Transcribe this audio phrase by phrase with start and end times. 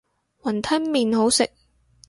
[0.41, 1.47] 雲吞麵好食